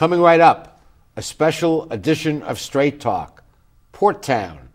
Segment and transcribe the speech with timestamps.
[0.00, 0.80] Coming right up,
[1.14, 3.44] a special edition of Straight Talk,
[3.92, 4.70] Port Town.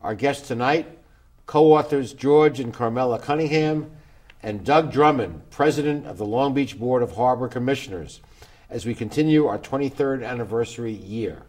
[0.00, 1.00] Our guests tonight,
[1.46, 3.90] co authors George and Carmela Cunningham,
[4.40, 8.20] and Doug Drummond, president of the Long Beach Board of Harbor Commissioners,
[8.70, 11.42] as we continue our 23rd anniversary year.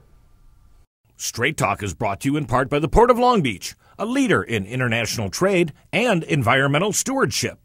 [1.16, 4.08] Straight Talk is brought to you in part by the Port of Long Beach, a
[4.08, 7.60] leader in international trade and environmental stewardship,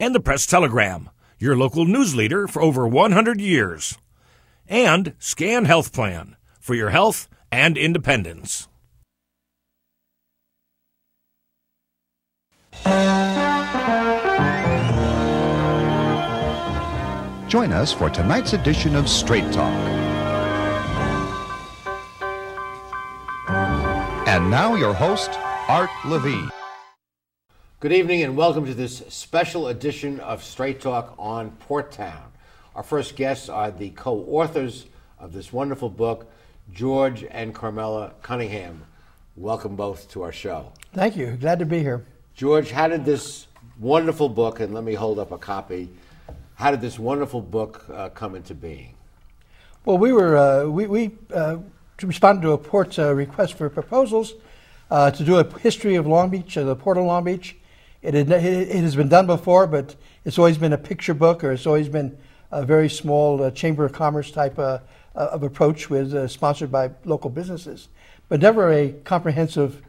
[0.00, 3.96] and the Press Telegram, your local news leader for over 100 years,
[4.70, 8.68] and Scan Health Plan for your health and independence.
[17.48, 19.74] Join us for tonight's edition of Straight Talk.
[24.28, 25.30] And now, your host,
[25.68, 26.48] Art Levine.
[27.80, 32.30] Good evening and welcome to this special edition of Straight Talk on Port Town.
[32.76, 34.86] Our first guests are the co authors
[35.18, 36.30] of this wonderful book,
[36.72, 38.84] George and Carmela Cunningham.
[39.34, 40.72] Welcome both to our show.
[40.94, 41.36] Thank you.
[41.40, 42.06] Glad to be here.
[42.36, 43.48] George, how did this
[43.80, 45.90] wonderful book, and let me hold up a copy,
[46.54, 48.94] how did this wonderful book uh, come into being?
[49.84, 51.56] Well, we were uh, we, we uh,
[52.00, 54.34] responded to a port's uh, request for proposals
[54.92, 57.56] uh, to do a history of Long Beach, uh, the port of Long Beach.
[58.00, 61.42] It, had, it, it, has been done before, but it's always been a picture book,
[61.42, 62.16] or it's always been
[62.50, 67.88] a very small Chamber of Commerce type of approach, with sponsored by local businesses,
[68.28, 69.82] but never a comprehensive,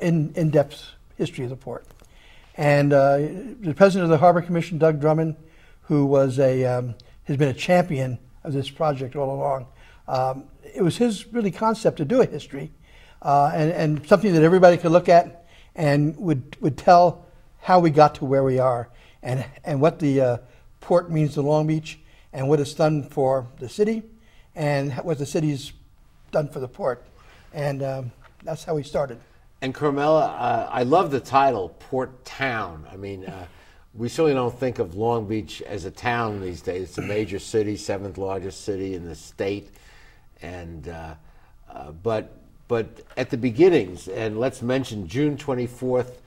[0.00, 1.86] in in depth history of the port.
[2.56, 5.36] And the president of the Harbor Commission, Doug Drummond
[5.88, 9.66] who was a um, has been a champion of this project all along.
[10.06, 12.70] Um, it was his really concept to do a history,
[13.22, 17.26] uh, and, and something that everybody could look at and would would tell
[17.58, 18.90] how we got to where we are,
[19.22, 20.36] and and what the uh,
[20.80, 21.98] port means to Long Beach,
[22.32, 24.02] and what it's done for the city,
[24.54, 25.72] and what the city's
[26.30, 27.04] done for the port,
[27.52, 28.12] and um,
[28.42, 29.18] that's how we started.
[29.60, 32.86] And Carmela, uh, I love the title, Port Town.
[32.92, 33.24] I mean.
[33.24, 33.46] Uh,
[33.94, 36.90] we certainly don't think of Long Beach as a town these days.
[36.90, 39.70] It's a major city, seventh largest city in the state,
[40.40, 41.14] and uh,
[41.68, 42.30] uh, but
[42.68, 42.86] but
[43.16, 46.22] at the beginnings, and let's mention June twenty fourth,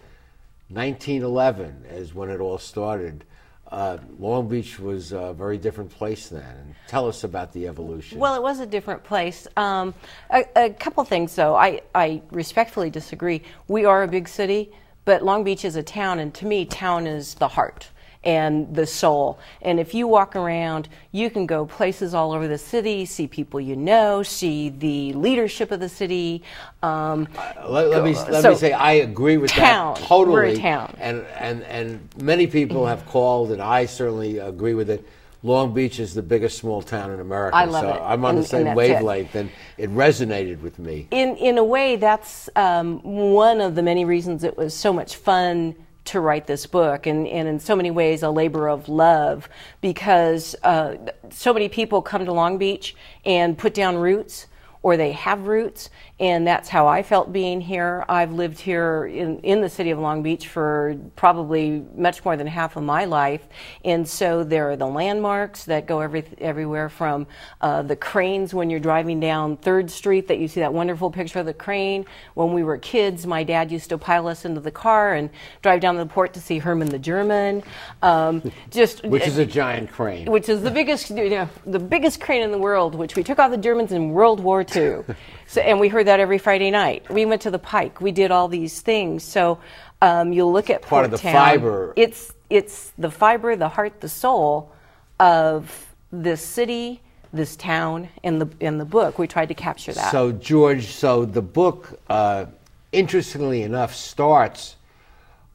[0.70, 3.24] nineteen eleven, is when it all started.
[3.72, 6.44] Uh, Long Beach was a very different place then.
[6.44, 8.20] And tell us about the evolution.
[8.20, 9.48] Well, it was a different place.
[9.56, 9.94] Um,
[10.30, 11.56] a, a couple things, though.
[11.56, 13.44] I, I respectfully disagree.
[13.70, 14.72] We are a big city
[15.06, 17.90] but Long Beach is a town, and to me, town is the heart
[18.24, 19.40] and the soul.
[19.62, 23.60] And if you walk around, you can go places all over the city, see people
[23.60, 26.44] you know, see the leadership of the city.
[26.84, 30.34] Um, uh, let, let, me let so, me say I agree with town, that totally.
[30.34, 34.90] We're a town, and and and many people have called, and I certainly agree with
[34.90, 35.06] it
[35.44, 37.56] Long Beach is the biggest small town in America.
[37.56, 38.06] I love so it.
[38.06, 41.08] I'm on and, the same wavelength, and it resonated with me.
[41.10, 45.16] In in a way, that's um, one of the many reasons it was so much
[45.16, 45.76] fun
[46.12, 49.50] to write this book, and, and in so many ways a labor of love,
[49.82, 50.96] because uh,
[51.30, 52.96] so many people come to Long Beach
[53.26, 54.48] and put down roots
[54.84, 55.90] or they have roots,
[56.22, 58.06] and that's how I felt being here.
[58.08, 62.46] I've lived here in, in the city of Long Beach for probably much more than
[62.46, 63.48] half of my life,
[63.84, 67.26] and so there are the landmarks that go every, everywhere from
[67.60, 71.40] uh, the cranes when you're driving down Third Street that you see that wonderful picture
[71.40, 72.06] of the crane.
[72.36, 75.32] When we were kids, my dad used to pile us into the car and
[75.64, 77.64] drive down to the port to see Herman the German.
[78.04, 82.22] Um, just which is a giant crane, which is the biggest, you know, the biggest
[82.22, 85.04] crane in the world, which we took off the Germans in World War II.
[85.52, 87.10] So, and we heard that every Friday night.
[87.10, 88.02] We went to the Pike.
[88.02, 89.24] We did all these things.
[89.24, 89.60] So
[90.02, 91.94] um, you look at part of the Town, fiber.
[91.96, 94.72] It's it's the fiber, the heart, the soul
[95.20, 97.02] of this city,
[97.32, 99.20] this town, in the in the book.
[99.20, 100.12] We tried to capture that.
[100.12, 102.46] So George, so the book, uh,
[102.92, 104.76] interestingly enough, starts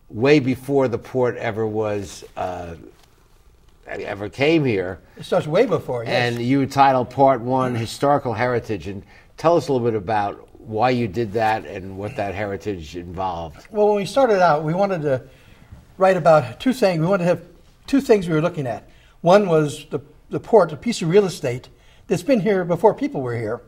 [0.09, 2.25] way before the port ever was.
[2.37, 2.77] Uh,
[3.87, 4.99] ever came here.
[5.17, 6.13] It starts way before, yes.
[6.13, 8.89] And you titled Part One Historical Heritage.
[8.89, 9.03] And
[9.37, 13.67] tell us a little bit about why you did that and what that heritage involved.
[13.71, 15.23] Well, when we started out, we wanted to
[15.99, 17.01] write about two things.
[17.01, 17.43] We wanted to have
[17.87, 18.89] two things we were looking at.
[19.21, 21.69] One was the, the port, a piece of real estate
[22.07, 23.63] that's been here before people were here.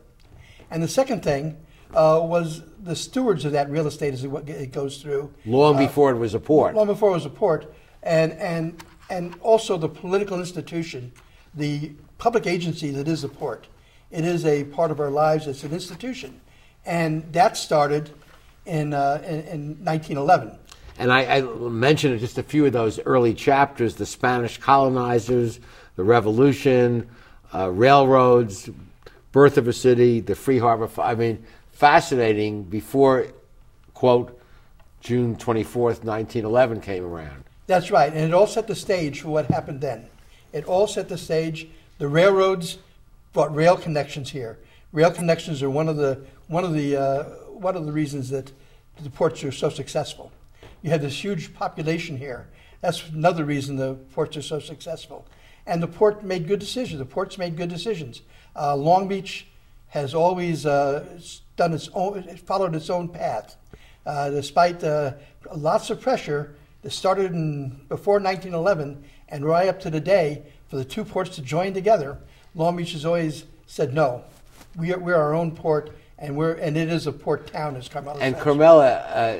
[0.71, 1.57] And the second thing
[1.93, 5.33] uh, was the stewards of that real estate as it goes through.
[5.45, 6.75] Long uh, before it was a port.
[6.75, 7.73] Long before it was a port.
[8.03, 11.11] And, and and also the political institution,
[11.55, 13.67] the public agency that is the port.
[14.11, 15.47] It is a part of our lives.
[15.47, 16.39] It's an institution,
[16.89, 18.09] and that started
[18.65, 20.57] in uh, in, in, 1911.
[20.97, 25.59] And I, I mentioned just a few of those early chapters: the Spanish colonizers,
[25.95, 27.07] the Revolution,
[27.53, 28.69] uh, railroads.
[29.31, 30.89] birth of a city, the Free Harbor.
[30.99, 32.63] I mean, fascinating.
[32.63, 33.27] Before,
[33.93, 34.41] quote,
[34.99, 37.43] June twenty fourth, nineteen eleven came around.
[37.67, 40.09] That's right, and it all set the stage for what happened then.
[40.51, 41.67] It all set the stage.
[41.99, 42.79] The railroads
[43.33, 44.57] brought rail connections here.
[44.91, 48.51] Rail connections are one of the one of the uh, one of the reasons that
[49.01, 50.31] the ports are so successful.
[50.81, 52.47] You had this huge population here.
[52.81, 55.25] That's another reason the ports are so successful.
[55.65, 56.99] And the port made good decisions.
[56.99, 58.21] The ports made good decisions.
[58.55, 59.47] Uh, Long Beach
[59.89, 61.19] has always uh,
[61.55, 63.55] done its own, followed its own path,
[64.05, 65.13] uh, despite uh,
[65.55, 70.85] lots of pressure that started in before 1911 and right up to today for the
[70.85, 72.17] two ports to join together.
[72.55, 74.23] Long Beach has always said no.
[74.75, 77.87] We are, we're our own port, and we're and it is a port town, as
[77.87, 78.43] Carmela And says.
[78.43, 79.37] Carmela, uh,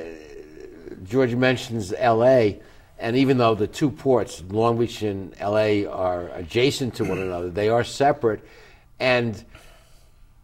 [1.04, 2.60] George mentions L.A.,
[2.98, 7.48] and even though the two ports, Long Beach and L.A., are adjacent to one another,
[7.48, 8.44] they are separate.
[8.98, 9.42] And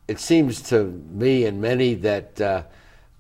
[0.08, 2.62] it seems to me and many that uh,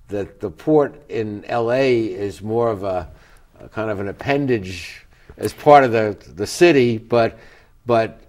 [0.08, 2.04] that the port in L.A.
[2.04, 3.10] is more of a,
[3.60, 5.04] a kind of an appendage
[5.36, 7.38] as part of the the city, but
[7.86, 8.20] but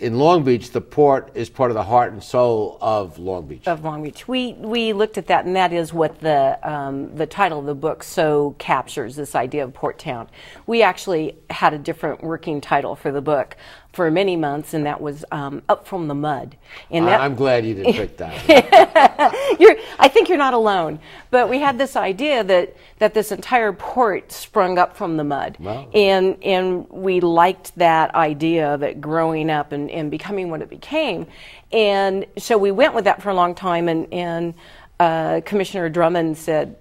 [0.00, 3.68] in Long Beach, the port is part of the heart and soul of Long Beach.
[3.68, 4.26] of Long Beach.
[4.26, 7.76] We we looked at that, and that is what the um, the title of the
[7.76, 10.28] book so captures this idea of port town.
[10.66, 13.56] We actually had a different working title for the book
[13.94, 16.56] for many months, and that was um, "Up from the Mud."
[16.90, 19.56] And that, I, am glad you didn't pick that.
[19.60, 20.98] you're, I think you're not alone.
[21.30, 25.56] But we had this idea that, that this entire port sprung up from the mud.
[25.58, 25.88] Wow.
[25.94, 30.70] And, and we liked that idea of it growing up and, and becoming what it
[30.70, 31.26] became.
[31.72, 34.54] And so we went with that for a long time, and, and
[35.00, 36.76] uh, Commissioner Drummond said,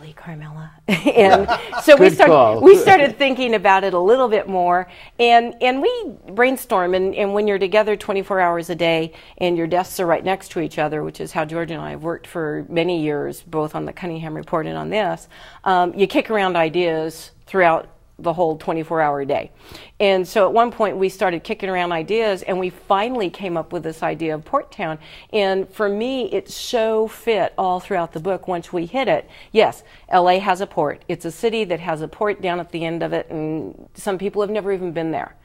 [0.00, 0.70] Really, Carmela?
[0.88, 1.48] and
[1.82, 4.88] so we started we started thinking about it a little bit more
[5.18, 9.66] and and we brainstorm and, and when you're together 24 hours a day and your
[9.66, 12.26] desks are right next to each other which is how george and i have worked
[12.26, 15.28] for many years both on the cunningham report and on this
[15.64, 19.50] um, you kick around ideas throughout the whole 24 hour day.
[20.00, 23.72] And so at one point we started kicking around ideas and we finally came up
[23.72, 24.98] with this idea of Port Town.
[25.32, 29.28] And for me, it so fit all throughout the book once we hit it.
[29.52, 29.82] Yes,
[30.12, 31.04] LA has a port.
[31.08, 34.18] It's a city that has a port down at the end of it, and some
[34.18, 35.36] people have never even been there.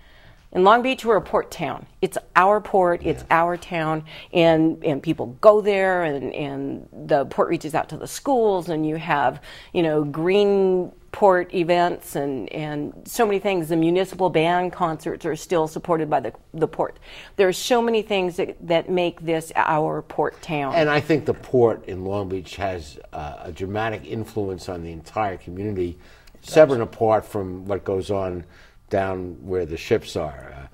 [0.53, 1.85] In Long Beach, we're a port town.
[2.01, 4.03] It's our port, it's our town,
[4.33, 8.85] and, and people go there, and, and the port reaches out to the schools, and
[8.85, 9.41] you have,
[9.71, 13.69] you know, green port events and, and so many things.
[13.69, 16.98] The municipal band concerts are still supported by the, the port.
[17.36, 20.74] There are so many things that, that make this our port town.
[20.75, 24.92] And I think the port in Long Beach has uh, a dramatic influence on the
[24.92, 25.98] entire community,
[26.42, 28.46] separate and apart from what goes on
[28.90, 30.54] down where the ships are.
[30.56, 30.68] Uh,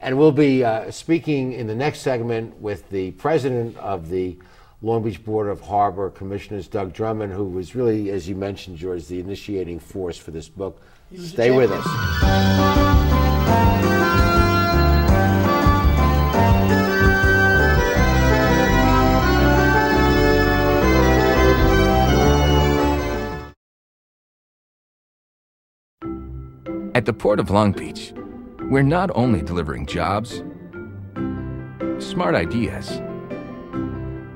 [0.00, 4.36] and we'll be uh, speaking in the next segment with the president of the
[4.84, 9.06] Long Beach Board of Harbor Commissioners, Doug Drummond, who was really, as you mentioned, George,
[9.06, 10.82] the initiating force for this book.
[11.16, 11.86] Stay with us.
[26.94, 28.12] At the Port of Long Beach,
[28.68, 30.42] we're not only delivering jobs,
[31.98, 33.00] smart ideas,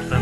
[0.00, 0.21] system.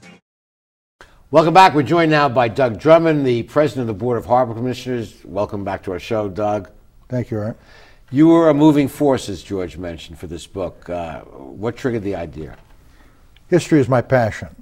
[1.31, 1.73] Welcome back.
[1.73, 5.15] We're joined now by Doug Drummond, the president of the Board of Harbor Commissioners.
[5.23, 6.69] Welcome back to our show, Doug.
[7.07, 7.57] Thank you, Art.
[8.11, 10.89] You were a moving force, as George mentioned, for this book.
[10.89, 12.57] Uh, what triggered the idea?
[13.47, 14.53] History is my passion.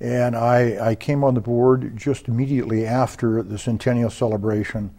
[0.00, 4.94] And I, I came on the board just immediately after the centennial celebration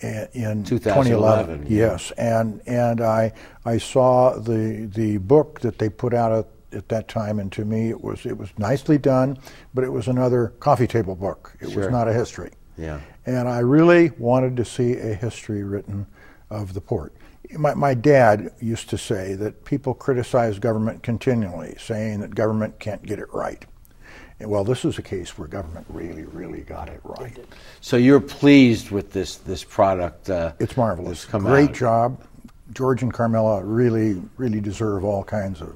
[0.00, 1.66] in 2011, 2011.
[1.66, 1.78] yeah.
[1.78, 3.32] Yes, and and I
[3.64, 7.64] I saw the the book that they put out at, at that time, and to
[7.64, 9.38] me it was it was nicely done,
[9.74, 11.54] but it was another coffee table book.
[11.60, 11.84] It Sure.
[11.84, 12.50] was not a history.
[12.76, 13.00] Yeah.
[13.26, 16.06] And I really wanted to see a history written
[16.50, 17.12] of the port.
[17.56, 23.02] My, my dad used to say that people criticize government continually, saying that government can't
[23.02, 23.64] get it right.
[24.40, 27.36] And well, this is a case where government really, really got it right.
[27.80, 30.30] So you're pleased with this this product?
[30.30, 31.24] Uh, It's marvelous.
[31.24, 31.74] come Great out.
[31.74, 32.22] job.
[32.72, 35.74] George and Carmela really, really deserve all kinds of,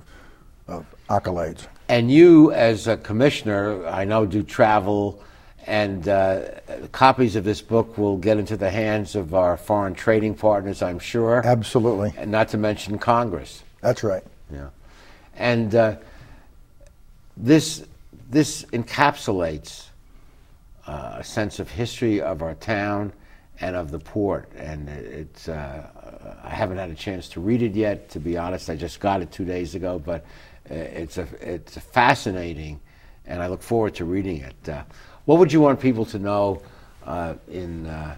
[0.69, 1.67] of accolades.
[1.89, 5.23] And you, as a commissioner, I know do travel,
[5.67, 6.41] and uh,
[6.91, 10.99] copies of this book will get into the hands of our foreign trading partners, I'm
[10.99, 12.15] sure, Absolutely.
[12.17, 13.63] and not to mention Congress.
[13.81, 14.25] That's right.
[14.53, 14.69] Yeah,
[15.37, 15.97] and uh,
[17.37, 17.85] this
[18.31, 19.87] this encapsulates
[20.87, 23.13] uh, a sense of history of our town
[23.61, 24.51] and of the port.
[24.57, 28.09] And it's uh, I haven't had a chance to read it yet.
[28.11, 30.25] To be honest, I just got it two days ago, but
[30.73, 32.81] it's a it's fascinating,
[33.27, 34.69] and I look forward to reading it.
[34.69, 34.85] Uh,
[35.25, 36.63] what would you want people to know
[37.05, 38.17] uh, in uh,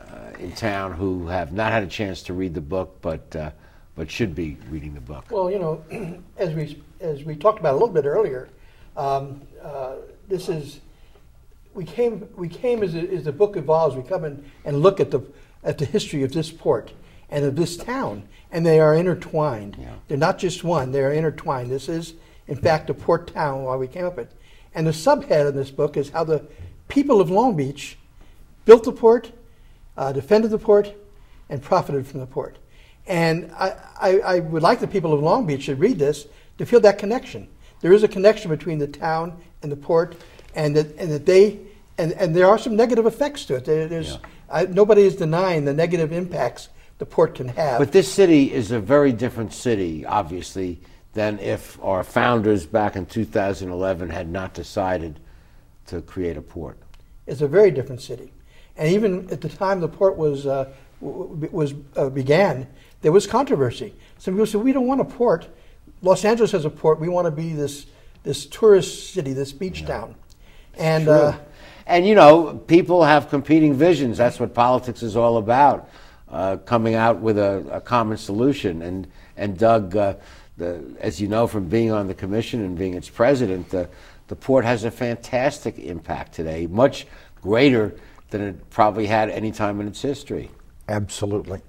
[0.00, 3.50] uh, in town who have not had a chance to read the book, but uh,
[3.94, 5.26] but should be reading the book?
[5.30, 5.84] Well, you know,
[6.36, 8.48] as we as we talked about a little bit earlier,
[8.96, 9.96] um, uh,
[10.28, 10.80] this is
[11.74, 13.96] we came we came as, as the book evolves.
[13.96, 15.20] We come in and look at the
[15.62, 16.92] at the history of this port
[17.30, 19.76] and of this town, and they are intertwined.
[19.80, 19.94] Yeah.
[20.08, 21.70] They're not just one; they are intertwined.
[21.70, 22.14] This is,
[22.46, 23.64] in fact, a port town.
[23.64, 24.30] While we came up it,
[24.74, 26.46] and the subhead of this book is how the
[26.88, 27.98] people of Long Beach
[28.64, 29.32] built the port,
[29.96, 30.92] uh, defended the port,
[31.48, 32.58] and profited from the port.
[33.06, 36.26] And I, I, I would like the people of Long Beach to read this
[36.58, 37.48] to feel that connection.
[37.80, 40.16] There is a connection between the town and the port,
[40.54, 41.60] and that, and that they,
[41.98, 43.64] and, and there are some negative effects to it.
[43.64, 44.18] There, there's, Yeah.
[44.50, 46.68] I, nobody is denying the negative impacts
[46.98, 47.78] the port can have.
[47.78, 50.80] But this city is a very different city, obviously,
[51.12, 55.20] than if our founders back in 2011 had not decided
[55.86, 56.78] to create a port.
[57.26, 58.32] It's a very different city.
[58.76, 62.66] And even at the time the port was, uh, was uh, began,
[63.02, 63.94] there was controversy.
[64.18, 65.48] Some people said, we don't want a port.
[66.02, 67.00] Los Angeles has a port.
[67.00, 67.86] We want to be this,
[68.22, 70.14] this tourist city, this beach town.
[70.78, 71.38] And uh,
[71.86, 74.18] And you know, people have competing visions.
[74.18, 75.88] That's what politics is all about.
[76.28, 78.82] Uh, coming out with a, a common solution.
[78.82, 79.06] And
[79.36, 80.14] and Doug, uh,
[80.56, 83.88] the, as you know from being on the commission and being its president, the
[84.28, 87.06] the port has a fantastic impact today, much
[87.40, 87.94] greater
[88.30, 90.50] than it probably had any time in its history.
[90.88, 91.60] Absolutely.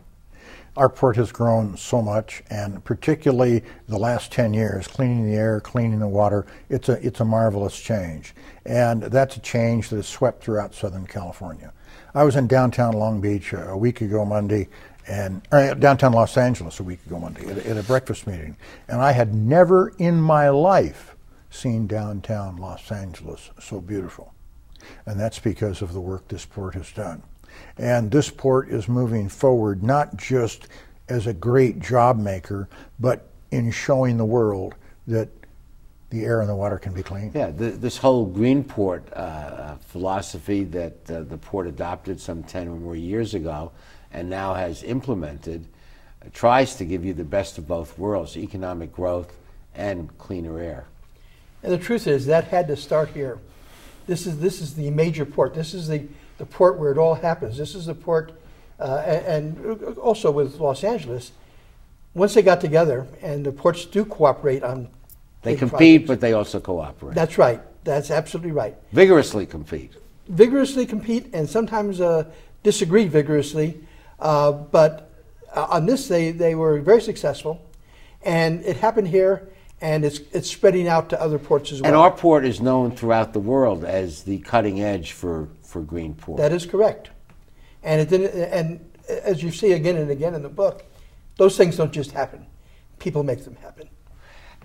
[0.76, 5.60] Our port has grown so much, and particularly the last 10 years, cleaning the air,
[5.60, 8.36] cleaning the water, it's a, it's a marvelous change.
[8.66, 11.74] And that's a change that has swept throughout Southern California.
[12.18, 14.68] I was in downtown Long Beach uh, a week ago Monday,
[15.08, 18.58] and or downtown Los Angeles a week ago Monday at, at a breakfast meeting,
[18.88, 21.16] and I had never in my life
[21.50, 24.34] seen downtown Los Angeles so beautiful
[25.06, 27.24] and that's because of the work this port has done.
[27.78, 30.68] And this port is moving forward not just
[31.10, 32.68] as a great job maker,
[33.00, 34.76] but in showing the world
[35.08, 35.30] that
[36.10, 37.32] the air and the water can be clean.
[37.34, 42.68] Yeah, th this whole green port uh, philosophy that uh, the port adopted some 10
[42.68, 43.72] or more years ago
[44.12, 45.66] and now has implemented
[46.26, 49.34] uh, tries to give you the best of both worlds economic growth
[49.76, 50.86] and cleaner air.
[51.62, 53.40] And the truth is that had to start here.
[54.06, 55.54] This is this is the major port.
[55.54, 57.58] This is the, the port where it all happens.
[57.58, 58.32] This is the port,
[58.80, 61.34] uh, and, and also with Los Angeles.
[62.14, 64.88] Once they got together, and the ports do cooperate on.
[65.44, 66.08] They compete, projects.
[66.08, 67.15] but they also cooperate.
[67.15, 67.62] that's right.
[67.84, 68.75] That's absolutely right.
[68.91, 69.94] Vigorously compete.
[70.27, 72.25] Vigorously compete, and sometimes uh,
[72.63, 73.79] disagree vigorously.
[74.20, 75.10] Uh, but
[75.56, 77.62] uh, on this, they they were very successful,
[78.24, 79.48] and it happened here.
[79.79, 81.88] and it's it's spreading out to other ports as well.
[81.91, 86.15] And our port is known throughout the world as the cutting edge for, for green
[86.15, 86.39] port.
[86.39, 87.12] That is correct.
[87.84, 90.84] And it didn't, and as you see again and again in the book,
[91.38, 92.46] those things don't just happen.
[93.00, 93.88] People make them happen.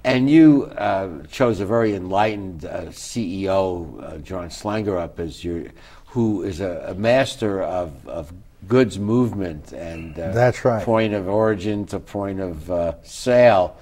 [0.05, 5.67] And you uh, chose a very enlightened uh, CEO, uh, John Slangerup, as your,
[6.07, 8.33] who is a, a master of, of
[8.67, 10.85] goods movement and uh, That's right.
[10.85, 13.77] point of origin to point of uh, sale,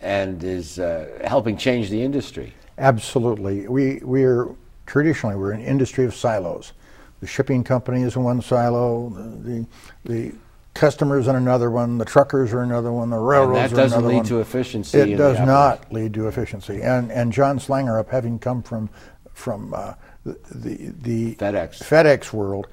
[0.00, 2.54] and is uh, helping change the industry.
[2.78, 3.66] Absolutely.
[3.66, 4.48] We, we're
[4.86, 6.72] traditionally, we're an industry of silos.
[7.20, 9.10] The shipping company is in one silo,
[9.42, 9.66] the,
[10.04, 10.32] the
[10.78, 14.24] customers in another one, the truckers are another one, the railroads that doesn't lead one.
[14.26, 16.80] to efficiency It does not lead to efficiency.
[16.82, 18.88] And, and John Slangerup, having come from,
[19.34, 19.94] from uh,
[20.24, 21.82] the, the, the FedEx.
[21.82, 22.68] FedEx world,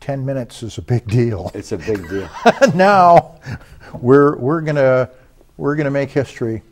[0.00, 1.50] 10 minutes is a big deal.
[1.54, 2.28] It's a big deal.
[2.74, 3.38] now
[4.00, 5.10] we're, we're going to
[5.56, 6.62] we're gonna make history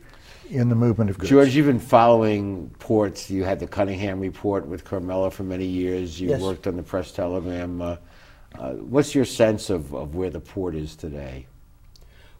[0.49, 1.29] in the movement of goods.
[1.29, 3.29] George, you've been following ports.
[3.29, 6.19] You had the Cunningham report with Carmela for many years.
[6.19, 6.41] You Yes.
[6.41, 7.81] worked on the press telegram.
[7.81, 7.95] Uh,
[8.57, 11.47] uh, what's your sense of, of where the port is today?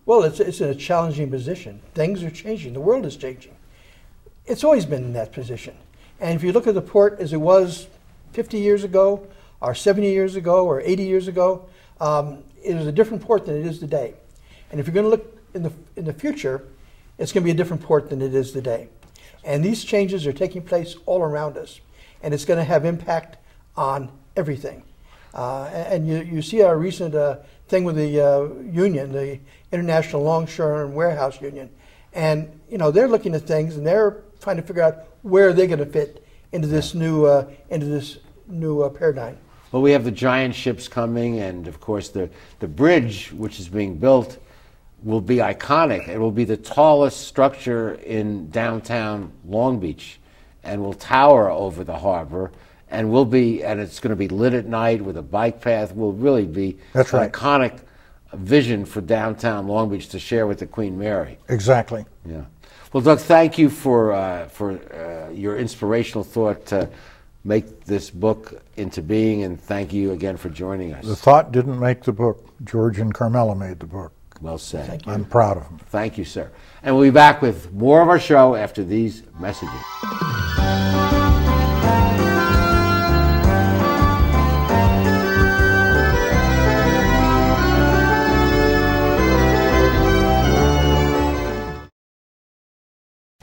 [0.06, 1.82] Well, it's, it's in a challenging position.
[1.94, 2.74] Things are changing.
[2.74, 3.56] The world is changing.
[4.46, 5.76] It's always been in that position.
[6.20, 7.88] And if you look at the port as it was
[8.34, 9.28] 50 years ago,
[9.62, 11.68] or 70 years ago, or 80 years ago,
[12.00, 14.16] um, it is a different port than it is today.
[14.72, 16.64] And if you're going to look in the, in the future,
[17.18, 18.88] it's going to be a different port than it is today.
[19.44, 21.80] And these changes are taking place all around us.
[22.24, 23.38] And it's going to have impact
[23.76, 24.84] on everything.
[25.34, 29.40] Uh, and you, you see our recent uh, thing with the uh, union, the
[29.72, 31.70] International Longshore and Warehouse Union,
[32.14, 35.68] and you know they're looking at things and they're trying to figure out where they're
[35.68, 39.38] going to fit into this new uh, into this new uh, paradigm.
[39.72, 43.70] Well, we have the giant ships coming, and of course, the, the bridge, which is
[43.70, 44.38] being built,
[45.02, 46.10] will be iconic.
[46.10, 50.20] It will be the tallest structure in downtown Long Beach
[50.64, 52.52] and will tower over the harbor.
[52.92, 55.96] And will be, and it's going to be lit at night with a bike path.
[55.96, 57.32] Will really be That's an right.
[57.32, 57.80] iconic
[58.34, 61.38] vision for downtown Long Beach to share with the Queen Mary.
[61.48, 62.06] Exactly.
[62.26, 62.44] Yeah.
[62.92, 66.90] Well, Doug, thank you for uh, for uh, your inspirational thought to
[67.46, 71.06] make this book into being, and thank you again for joining us.
[71.06, 72.46] The thought didn't make the book.
[72.66, 74.12] George and Carmela made the book.
[74.42, 74.88] Well said.
[74.88, 75.14] Thank you.
[75.14, 75.80] I'm proud of them.
[75.90, 76.52] Thank you, sir.
[76.84, 79.70] And we'll be back with more of our show after these messages.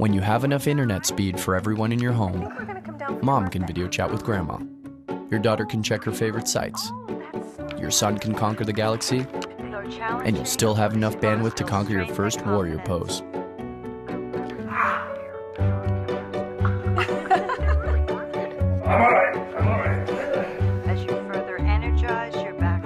[0.00, 4.10] When you have enough internet speed for everyone in your home, mom can video chat
[4.10, 4.56] with grandma.
[5.30, 6.90] Your daughter can check her favorite sites.
[7.76, 9.26] Your son can conquer the galaxy.
[10.24, 13.20] And you'll still have enough bandwidth to conquer your first warrior pose.
[20.86, 22.82] As you further energize your back,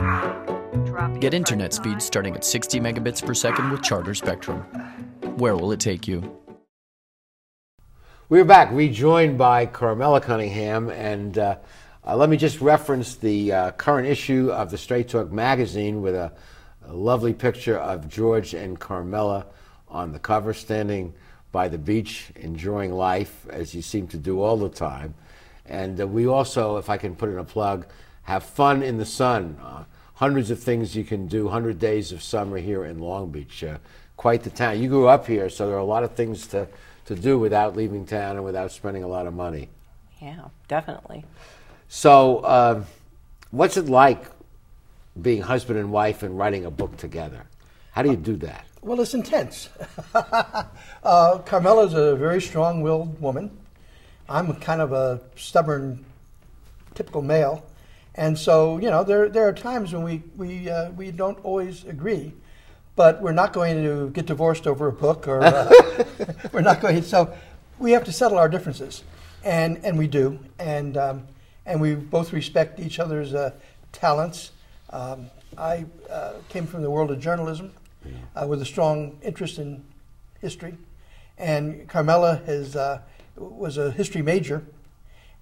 [0.85, 4.63] drop Get internet speed starting at 60 megabits per second with Charter Spectrum.
[5.37, 6.41] Where will it take you?
[8.31, 11.57] We're back, rejoined by Carmela Cunningham, and uh,
[12.07, 16.15] uh, let me just reference the uh, current issue of the Straight Talk magazine with
[16.15, 16.33] a,
[16.87, 19.45] a lovely picture of George and Carmela
[19.91, 21.13] on the cover, standing
[21.53, 25.13] by the beach, enjoying life as you seem to do all the time.
[25.67, 27.85] And uh, we also, if I can put in a plug,
[28.23, 29.59] have fun in the sun.
[29.63, 29.85] Uh,
[30.15, 33.63] hundreds of things you can do, 100 days of summer here in Long Beach.
[33.63, 33.77] Uh,
[34.17, 34.81] quite the town.
[34.81, 36.67] You grew up here, so there are a lot of things to,
[37.07, 39.69] to do without leaving town and without spending a lot of money.
[40.21, 41.25] Yeah, definitely.
[41.89, 42.85] So, uh,
[43.51, 44.25] what's it like
[45.21, 47.45] being husband and wife and writing a book together?
[47.93, 48.67] How do you do that?
[48.83, 49.69] Well, it's intense.
[50.15, 53.57] uh, Carmela's a very strong willed woman.
[54.29, 56.05] I'm kind of a stubborn,
[56.95, 57.65] typical male.
[58.15, 61.85] And so, you know, there, there are times when we, we, uh, we don't always
[61.85, 62.33] agree,
[62.97, 66.05] but we're not going to get divorced over a book or uh,
[66.53, 67.03] we're not going to.
[67.03, 67.35] So
[67.79, 69.03] we have to settle our differences.
[69.43, 70.39] And, and we do.
[70.59, 71.27] And, um,
[71.67, 73.53] and we both respect each other's uh,
[73.93, 74.53] talents.
[74.91, 77.73] Um, I uh, came from the world of journalism
[78.37, 79.85] uh, with a strong interest in
[80.41, 80.77] history.
[81.37, 83.01] And Carmela has, uh,
[83.37, 84.65] was a history major,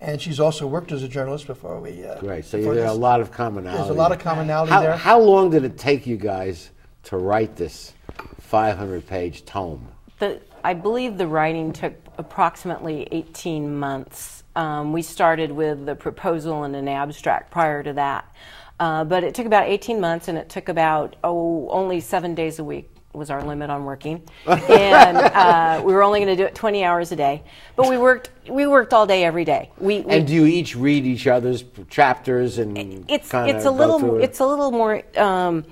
[0.00, 2.04] and she's also worked as a journalist before we.
[2.04, 2.44] Uh, Great.
[2.44, 3.78] So before there's a lot of commonality.
[3.78, 4.96] There's a lot of commonality how, there.
[4.96, 6.70] How long did it take you guys
[7.04, 7.92] to write this
[8.40, 9.88] 500 page tome?
[10.18, 14.44] The, I believe the writing took approximately 18 months.
[14.54, 18.32] Um, we started with the proposal and an abstract prior to that.
[18.78, 22.58] Uh, but it took about 18 months and it took about, oh, only seven days
[22.58, 24.22] a week was our limit on working.
[24.46, 27.42] and uh, we were only going to do it 20 hours a day.
[27.76, 29.70] But we worked, we worked all day, every day.
[29.78, 32.76] We, we And do you each read each other's chapters and
[33.08, 34.24] it's it's a little it?
[34.24, 35.64] it's a little more um,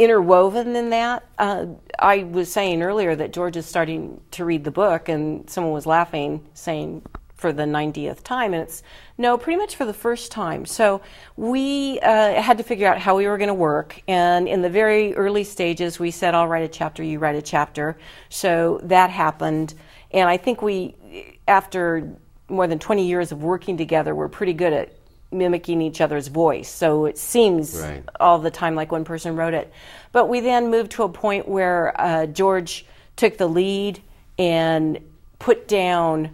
[0.00, 1.26] interwoven than that.
[1.38, 1.66] Uh,
[1.98, 5.84] I was saying earlier that George is starting to read the book, and someone was
[5.84, 7.02] laughing, saying
[7.34, 8.82] for the 90th time, and it's
[9.18, 10.64] no, pretty much for the first time.
[10.64, 11.02] So
[11.36, 14.70] we uh, had to figure out how we were going to work, and in the
[14.70, 17.98] very early stages, we said, "I'll write a chapter, you write a chapter."
[18.30, 19.74] So that happened,
[20.12, 20.96] and I think we,
[21.46, 22.10] after
[22.48, 24.99] more than 20 years of working together, we're pretty good at
[25.32, 26.68] mimicking each other's voice.
[26.68, 28.02] So it seems Right.
[28.18, 29.72] all the time like one person wrote it.
[30.12, 32.84] But we then moved to a point where uh, George
[33.16, 34.02] took the lead
[34.38, 34.98] and
[35.38, 36.30] put down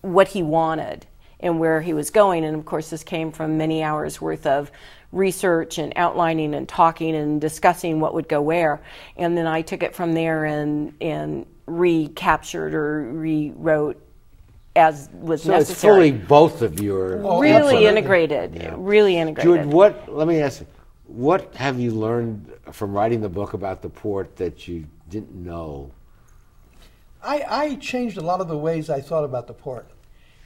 [0.00, 1.06] what he wanted
[1.40, 2.44] and where he was going.
[2.44, 4.70] And of course, this came from many hours worth of
[5.12, 8.80] research and outlining and talking and discussing what would go where.
[9.16, 14.00] And then I took it from there and, and recaptured or rewrote
[14.76, 16.10] as was so it's necessary.
[16.10, 17.86] fully both of you are really absolutely.
[17.86, 18.74] integrated.
[18.76, 19.64] Really integrated.
[19.64, 20.12] Jude, what?
[20.12, 20.66] Let me ask you,
[21.06, 25.90] what have you learned from writing the book about the port that you didn't know?
[27.22, 29.90] I, I changed a lot of the ways I thought about the port.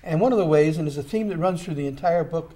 [0.02, 2.54] And one of the ways, and it's a theme that runs through the entire book,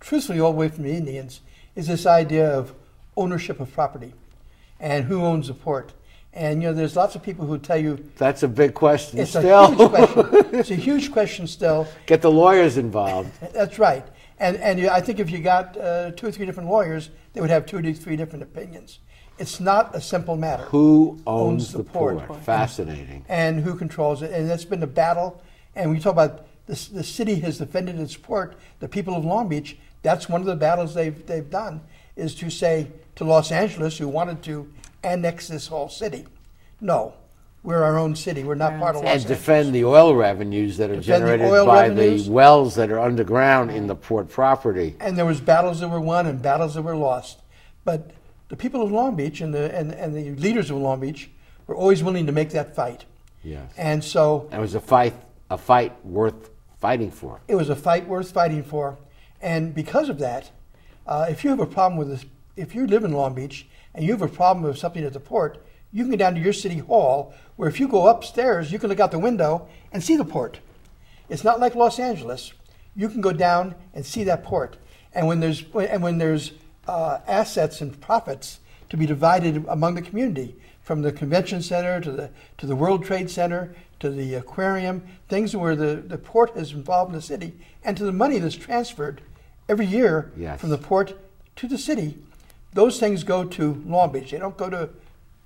[0.00, 1.40] truthfully all the way from the Indians,
[1.74, 2.74] is this idea of
[3.16, 4.14] ownership of property
[4.78, 5.92] and who owns the port.
[6.32, 9.30] And you know, there's lots of people who tell you That's a big question it's
[9.30, 9.64] still.
[9.64, 10.44] a huge question.
[10.58, 11.86] It's a huge question still.
[12.06, 13.30] Get the lawyers involved.
[13.52, 14.04] That's right.
[14.38, 17.50] And and I think if you got uh, two or three different lawyers, they would
[17.50, 19.00] have two to three different opinions.
[19.38, 20.64] It's not a simple matter.
[20.64, 22.44] Who owns, the, port?
[22.44, 23.24] Fascinating.
[23.28, 24.32] and who controls it.
[24.32, 25.40] And that's been a battle.
[25.76, 28.56] And we talk about this, the city has defended its port.
[28.80, 31.80] The people of Long Beach, that's one of the battles they've, they've done,
[32.16, 34.72] is to say to Los Angeles, who wanted to
[35.08, 36.26] annex this whole city,
[36.80, 37.14] no,
[37.62, 38.44] we're our own city.
[38.44, 39.38] We're not part of Los And Angeles.
[39.38, 42.26] defend the oil revenues that are Defend the generated oil by revenues.
[42.26, 44.94] the wells that are underground in the port property.
[45.00, 47.40] And there was battles that were won and battles that were lost.
[47.84, 48.12] But
[48.48, 51.30] the people of Long Beach and the, and, and the leaders of Long Beach
[51.66, 53.04] were always willing to make that fight.
[53.42, 53.70] Yes.
[53.76, 55.14] And so It was a fight,
[55.50, 57.40] a fight worth fighting for.
[57.48, 58.96] it was a fight worth fighting for.
[59.42, 60.50] And because of that,
[61.06, 62.24] uh, if you have a problem with this,
[62.56, 63.66] if you live in Long Beach
[63.98, 65.60] and you have a problem with something at the port,
[65.92, 68.88] you can go down to your city hall where if you go upstairs, you can
[68.88, 70.60] look out the window and see the port.
[71.28, 72.52] It's not like Los Angeles.
[72.94, 74.76] You can go down and see that port.
[75.12, 76.52] And when there's and when there's
[76.86, 82.12] uh, assets and profits to be divided among the community, from the convention center to
[82.12, 86.72] the to the World Trade Center to the aquarium, things where the, the port is
[86.72, 89.22] involved in the city, and to the money that's transferred
[89.68, 90.60] every year Yes.
[90.60, 91.18] from the port
[91.56, 92.16] to the city,
[92.72, 94.30] those things go to Long Beach.
[94.30, 94.90] They don't go to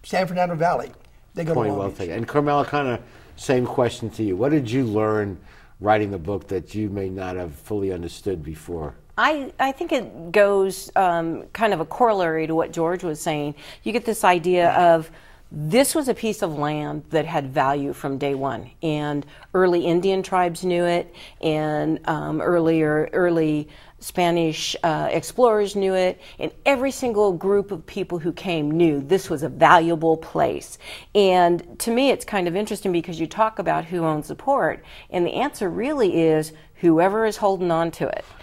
[0.03, 0.91] San Fernando Valley.
[1.35, 1.99] They go Point to Long well Beach.
[1.99, 2.17] taken.
[2.17, 3.01] And Carmela, kind of
[3.37, 4.37] same question to you.
[4.37, 5.39] What did you learn
[5.81, 8.95] writing the book that you may not have fully understood before?
[9.19, 13.55] I, I think it goes um, kind of a corollary to what George was saying.
[13.83, 15.11] You get this idea of
[15.55, 20.23] this was a piece of land that had value from day one, and early Indian
[20.23, 23.69] tribes knew it, and um, earlier early
[24.03, 29.31] Spanish uh, explorers knew it, and every single group of people who came knew this
[29.31, 30.77] was a valuable place.
[31.15, 34.85] And to me, it's kind of interesting because you talk about who owns the port,
[35.11, 38.25] and the answer really is whoever is holding on to it.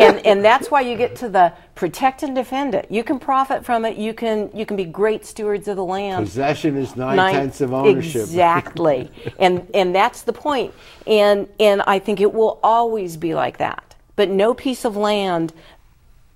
[0.00, 2.90] and, and that's why you get to the protect and defend it.
[2.90, 3.96] You can profit from it.
[3.96, 6.26] You can you can be great stewards of the land.
[6.26, 8.22] Possession is nine, tenths of ownership.
[8.22, 10.74] Exactly, and and that's the point.
[11.06, 13.95] And and I think it will always be like that.
[14.16, 15.52] But no piece of land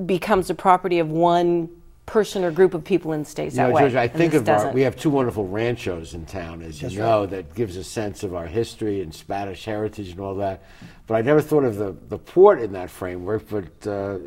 [0.04, 1.68] becomes the property of one
[2.06, 3.82] person or group of people and stays You that know, way.
[3.82, 4.74] George, I And think of our, doesn't.
[4.74, 7.30] we have two wonderful ranchos in town, as you That's know, right.
[7.30, 10.62] that gives a sense of our history and Spanish heritage and all that.
[11.06, 14.18] But I never thought of the, the port in that framework, but uh,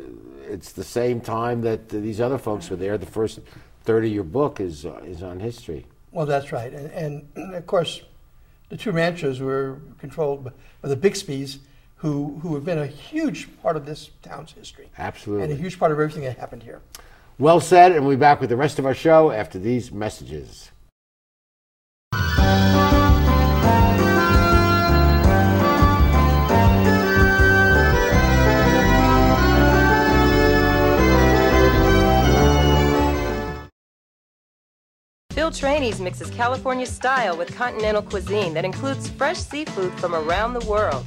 [0.48, 2.96] it's the same time that these other folks were there.
[2.96, 3.40] The first
[3.84, 5.84] third of your book is, uh, is on history.
[6.10, 6.72] Well, that's right.
[6.72, 8.00] And, and of course,
[8.70, 11.58] the two ranchos were controlled by by the Bixbys,
[12.04, 14.90] who, who have been a huge part of this town's history.
[14.98, 15.44] Absolutely.
[15.44, 16.82] And a huge part of everything that happened here.
[17.38, 20.70] Well said, and we'll be back with the rest of our show after these messages.
[35.30, 40.66] Phil Trani's mixes California style with continental cuisine that includes fresh seafood from around the
[40.66, 41.06] world.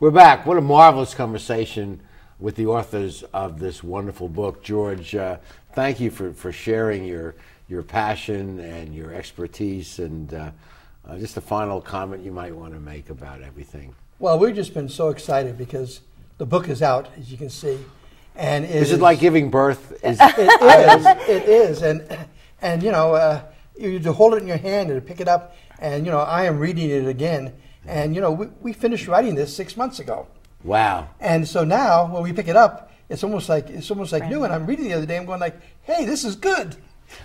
[0.00, 0.44] We're back.
[0.44, 2.00] What a marvelous conversation
[2.40, 4.60] with the authors of this wonderful book.
[4.60, 5.36] George, uh,
[5.72, 7.36] thank you for, for sharing your,
[7.68, 10.00] your passion and your expertise.
[10.00, 10.50] And uh,
[11.06, 13.94] uh, just a final comment you might want to make about everything.
[14.18, 16.00] Well, we've just been so excited because
[16.38, 17.78] the book is out, as you can see.
[18.34, 19.92] And Is it like giving birth?
[20.04, 21.28] Is- it is.
[21.28, 21.82] It is.
[21.82, 22.26] And,
[22.60, 23.42] and you know, uh,
[23.78, 25.54] you to hold it in your hand and pick it up.
[25.78, 27.52] And, you know, I am reading it again.
[27.86, 30.26] And, you know, we, we finished writing this six months ago.
[30.62, 31.08] Wow.
[31.20, 34.44] And so now when we pick it up, it's almost like it's almost like new.
[34.44, 36.76] And I'm reading the other day, I'm going like, hey, this is good.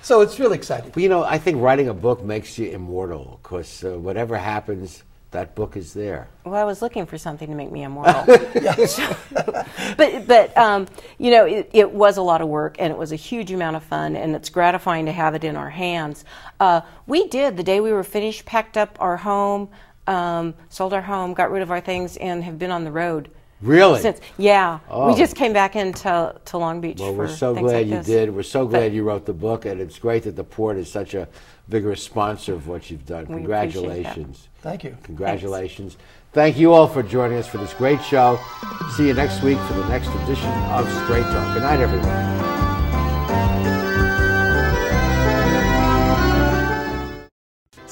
[0.01, 0.91] So it's really exciting.
[0.95, 5.03] Well, you know, I think writing a book makes you immortal because uh, whatever happens,
[5.31, 6.27] that book is there.
[6.43, 8.25] Well, I was looking for something to make me immortal.
[9.97, 13.11] but but um, you know, it, it was a lot of work and it was
[13.11, 16.25] a huge amount of fun, and it's gratifying to have it in our hands.
[16.59, 19.69] Uh, we did the day we were finished, packed up our home,
[20.09, 23.29] um, sold our home, got rid of our things, and have been on the road.
[23.61, 24.01] Really?
[24.01, 25.07] Since yeah, Oh.
[25.11, 26.99] we just came back into to Long Beach.
[26.99, 28.05] Well, for we're so things glad like you this.
[28.07, 28.33] did.
[28.33, 30.89] We're so But- glad you wrote the book, and it's great that the port is
[30.89, 31.27] such a
[31.67, 33.25] vigorous sponsor of what you've done.
[33.27, 33.71] We appreciate that.
[33.73, 34.47] Congratulations.
[34.61, 34.97] Thank you.
[35.03, 35.97] Congratulations.
[36.31, 38.39] Thank you all for joining us for this great show.
[38.95, 41.53] See you next week for the next edition of Straight Talk.
[41.55, 42.48] Good night, everyone.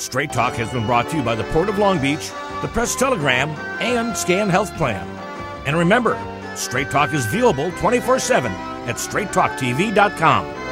[0.08, 2.30] Straight Talk has been brought to you by the Port of Long Beach,
[2.62, 3.50] the Press Telegram,
[3.82, 5.06] and Scan Health Plan.
[5.65, 6.17] And remember,
[6.56, 8.50] Straight Talk is viewable 24 7
[8.88, 10.67] at straighttalktv.com.